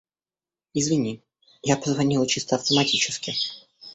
[0.73, 1.21] Извини,
[1.61, 3.35] я позвонила чисто автоматически.